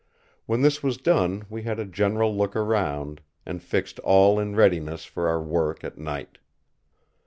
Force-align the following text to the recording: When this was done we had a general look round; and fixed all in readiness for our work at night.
When 0.47 0.63
this 0.63 0.81
was 0.81 0.97
done 0.97 1.45
we 1.47 1.61
had 1.61 1.77
a 1.77 1.85
general 1.85 2.35
look 2.35 2.55
round; 2.55 3.21
and 3.45 3.61
fixed 3.61 3.99
all 3.99 4.39
in 4.39 4.55
readiness 4.55 5.05
for 5.05 5.29
our 5.29 5.43
work 5.43 5.83
at 5.83 5.99
night. 5.99 6.39